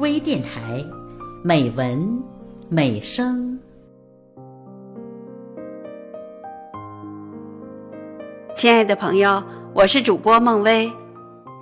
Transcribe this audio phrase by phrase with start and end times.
[0.00, 0.82] 微电台，
[1.44, 2.18] 美文
[2.70, 3.60] 美声。
[8.54, 9.42] 亲爱的朋友，
[9.74, 10.90] 我是主播孟薇。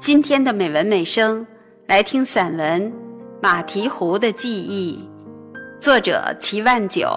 [0.01, 1.45] 今天的美文美声，
[1.89, 2.89] 来听散文
[3.43, 5.05] 《马蹄湖的记忆》，
[5.81, 7.09] 作者齐万九，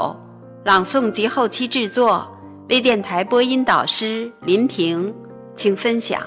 [0.65, 2.27] 朗诵及后期制作，
[2.69, 5.13] 微电台播音导师林平，
[5.55, 6.19] 请分享。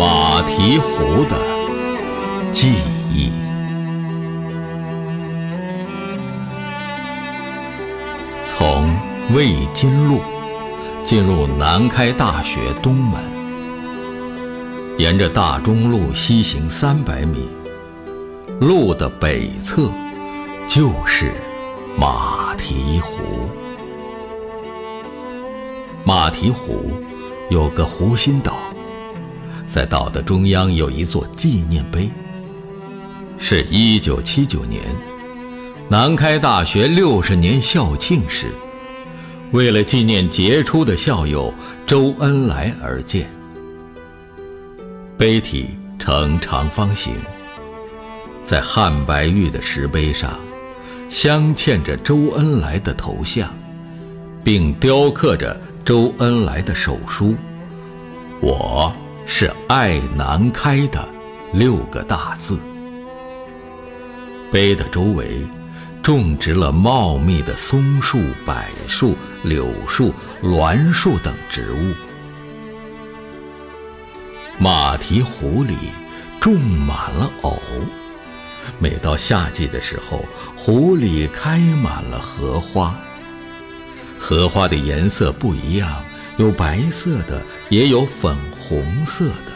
[0.00, 1.36] 马蹄湖的
[2.50, 2.72] 记
[3.12, 3.30] 忆。
[8.48, 8.96] 从
[9.34, 10.22] 卫津路
[11.04, 13.20] 进入南开大学东门，
[14.96, 17.50] 沿着大中路西行三百米，
[18.58, 19.90] 路的北侧
[20.66, 21.30] 就是
[21.98, 23.20] 马蹄湖。
[26.04, 26.90] 马蹄湖
[27.50, 28.56] 有个湖心岛。
[29.70, 32.10] 在岛的中央有一座纪念碑，
[33.38, 34.82] 是一九七九年
[35.88, 38.50] 南开大学六十年校庆时，
[39.52, 41.54] 为了纪念杰出的校友
[41.86, 43.30] 周恩来而建。
[45.16, 45.68] 碑体
[46.00, 47.12] 呈长方形，
[48.44, 50.36] 在汉白玉的石碑上
[51.08, 53.48] 镶嵌着周恩来的头像，
[54.42, 57.36] 并雕刻着周恩来的手书
[58.42, 58.92] ：“我。”
[59.26, 61.08] 是爱南开的
[61.52, 62.58] 六个大字。
[64.52, 65.46] 碑的周围
[66.02, 68.54] 种植了茂密的松树、柏
[68.88, 70.12] 树、柳树、
[70.42, 71.94] 栾树等植物。
[74.58, 75.74] 马蹄湖里
[76.40, 77.58] 种满了藕，
[78.78, 80.24] 每到夏季的时候，
[80.56, 82.94] 湖里开满了荷花。
[84.18, 86.04] 荷花的颜色不一样。
[86.40, 89.52] 有白色的，也有粉红色的。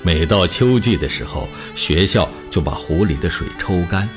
[0.00, 4.08] 每到秋季的时候，学校就把湖里的水抽干，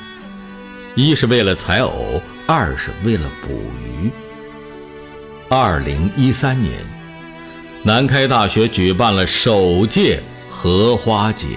[0.94, 3.48] 一是为了采藕，二是为了捕
[3.82, 4.08] 鱼。
[5.48, 6.72] 二零一三年，
[7.82, 11.48] 南开大学举办了首届荷花节，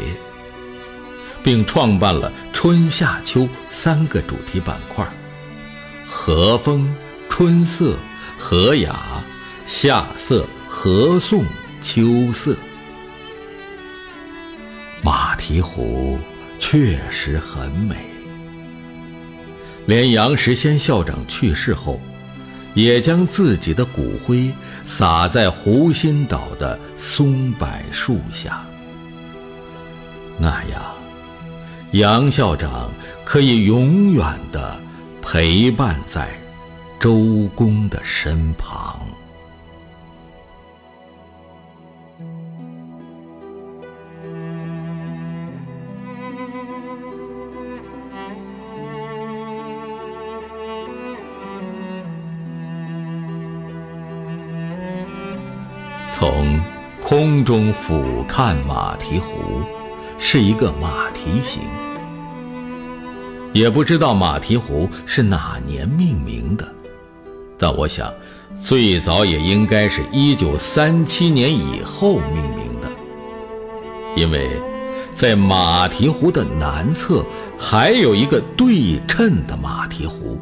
[1.44, 5.08] 并创办了春夏秋三个主题板块：
[6.10, 6.92] 和风、
[7.30, 7.96] 春色、
[8.40, 9.12] 和雅。
[9.66, 11.46] 夏色和颂
[11.81, 12.56] 秋色，
[15.01, 16.19] 马蹄湖
[16.59, 17.96] 确实很美。
[19.85, 22.00] 连杨时先校长去世后，
[22.74, 24.51] 也将自己的骨灰
[24.85, 28.66] 撒在湖心岛的松柏树下。
[30.38, 30.81] 那样，
[31.91, 32.91] 杨校长
[33.24, 34.80] 可以永远的
[35.22, 36.30] 陪伴在
[37.00, 39.03] 周公的身旁。
[56.24, 56.58] 从
[57.02, 59.62] 空中俯瞰马蹄湖，
[60.18, 61.62] 是一个马蹄形。
[63.52, 66.66] 也不知道马蹄湖是哪年命名的，
[67.58, 68.10] 但我想，
[68.62, 72.88] 最早也应该是一九三七年以后命名的，
[74.16, 74.50] 因为，
[75.14, 77.26] 在马蹄湖的南侧
[77.60, 80.40] 还有一个对称的马蹄湖，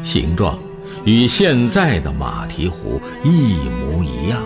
[0.00, 0.56] 形状
[1.04, 4.40] 与现在的马蹄湖一模一样。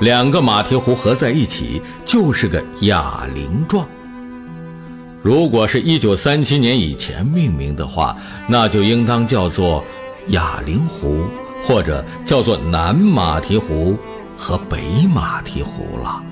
[0.00, 3.86] 两个马蹄湖合在一起就是个哑铃状。
[5.22, 8.16] 如果是一九三七年以前命名的话，
[8.46, 9.84] 那就应当叫做
[10.28, 11.24] 哑铃湖，
[11.62, 13.98] 或者叫做南马蹄湖
[14.36, 16.22] 和北马蹄湖了。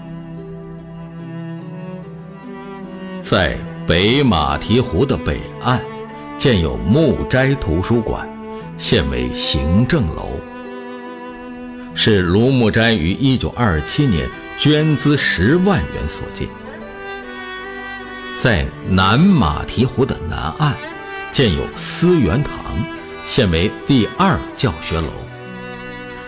[3.20, 5.80] 在北马蹄湖的北岸，
[6.38, 8.28] 建有木斋图书馆，
[8.78, 10.28] 现为行政楼。
[11.98, 14.28] 是卢木斋于一九二七年
[14.58, 16.46] 捐资十万元所建。
[18.38, 20.74] 在南马蹄湖的南岸，
[21.32, 22.52] 建有思源堂，
[23.24, 25.08] 现为第二教学楼。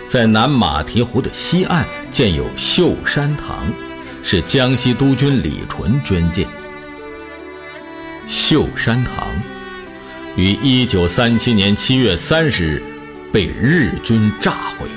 [0.08, 3.70] 在南马蹄湖的西岸，建有秀山堂，
[4.22, 6.48] 是江西督军李纯捐建。
[8.26, 9.28] 秀山堂
[10.34, 12.82] 于一九三七年七月三十日
[13.30, 14.88] 被日军炸毁。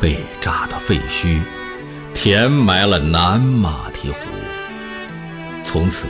[0.00, 1.40] 被炸的废墟，
[2.14, 4.16] 填埋了南马蹄湖。
[5.64, 6.06] 从此，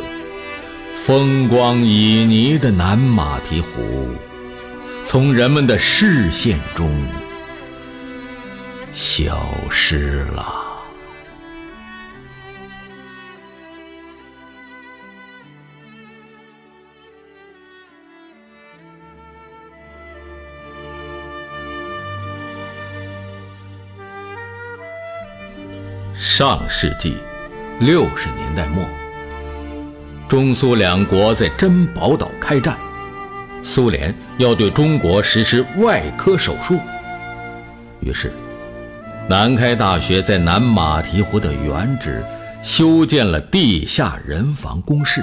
[1.04, 4.08] 风光旖旎的南马蹄湖，
[5.06, 6.90] 从人们的视线中
[8.92, 10.67] 消失了。
[26.20, 27.16] 上世纪
[27.78, 28.84] 六十年代末，
[30.28, 32.76] 中苏两国在珍宝岛开战，
[33.62, 36.76] 苏联要对中国实施外科手术。
[38.00, 38.32] 于是，
[39.28, 42.20] 南开大学在南马蹄湖的原址
[42.64, 45.22] 修建了地下人防工事，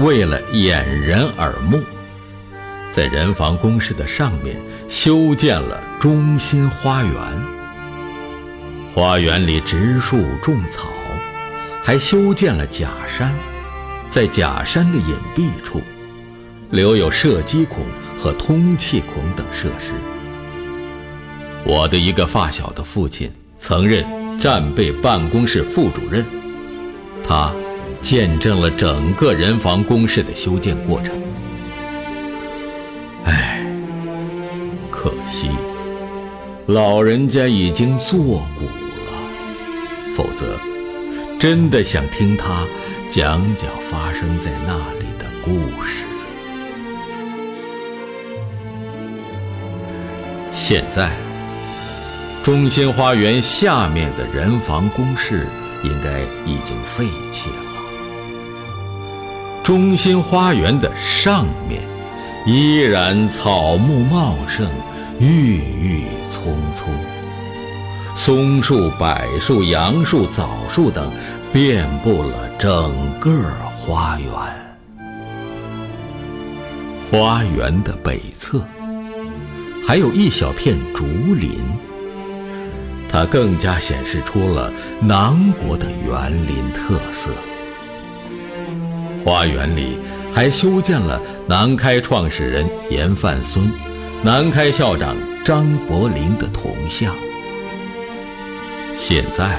[0.00, 1.80] 为了掩人耳目。
[2.92, 4.56] 在人防工事的上面
[4.88, 7.12] 修建了中心花园，
[8.92, 10.88] 花园里植树种草，
[11.84, 13.32] 还修建了假山，
[14.08, 15.80] 在假山的隐蔽处
[16.70, 17.78] 留有射击孔
[18.18, 19.92] 和通气孔等设施。
[21.62, 24.04] 我的一个发小的父亲曾任
[24.40, 26.26] 战备办公室副主任，
[27.22, 27.52] 他
[28.00, 31.14] 见证了整个人防工事的修建过程。
[35.30, 35.48] 惜，
[36.66, 38.18] 老人家已经作
[38.58, 40.58] 古了，否则，
[41.38, 42.66] 真的想听他
[43.08, 46.04] 讲讲发生在那里的故事。
[50.52, 51.12] 现在，
[52.42, 55.46] 中心花园下面的人防工事
[55.84, 57.54] 应该已经废弃了，
[59.62, 61.82] 中心花园的上面
[62.46, 64.68] 依然草木茂盛。
[65.22, 66.88] 郁郁葱葱，
[68.16, 71.12] 松树、柏树、杨树、枣树等
[71.52, 72.90] 遍布了整
[73.20, 73.30] 个
[73.76, 74.30] 花园。
[77.10, 78.64] 花园的北侧
[79.86, 81.50] 还有一小片竹林，
[83.06, 84.72] 它更加显示出了
[85.02, 87.30] 南国的园林特色。
[89.22, 89.98] 花园里
[90.32, 93.70] 还修建了南开创始人严范孙。
[94.22, 97.14] 南开校长张伯苓的铜像。
[98.94, 99.58] 现在，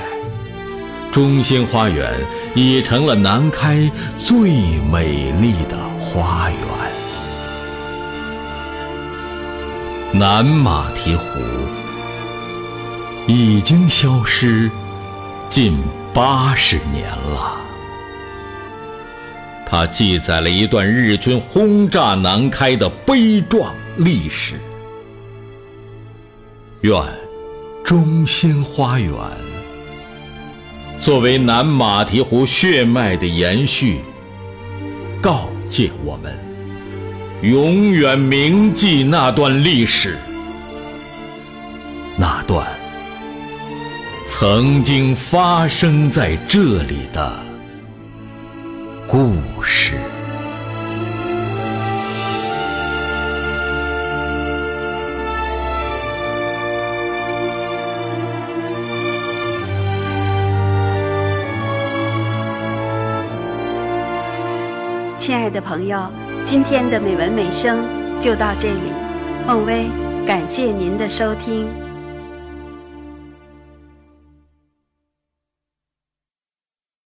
[1.11, 2.13] 中心花园
[2.53, 4.51] 已成了南开最
[4.91, 6.59] 美丽的花园。
[10.13, 11.23] 南马蹄湖
[13.25, 14.69] 已经消失
[15.49, 15.75] 近
[16.13, 17.57] 八十年了，
[19.65, 23.73] 它记载了一段日军轰炸南开的悲壮。
[23.97, 24.55] 历史，
[26.81, 26.93] 愿
[27.83, 29.13] 中心花园
[31.01, 33.99] 作为南马蹄湖血脉的延续，
[35.21, 36.39] 告诫我们：
[37.41, 40.17] 永远铭记那段历史，
[42.17, 42.65] 那段
[44.29, 47.43] 曾经发生在这里的
[49.05, 49.99] 故事。
[65.21, 66.11] 亲爱的朋友，
[66.43, 67.85] 今天的美文美声
[68.19, 68.91] 就到这里。
[69.45, 69.87] 孟薇，
[70.25, 71.80] 感谢您的收听。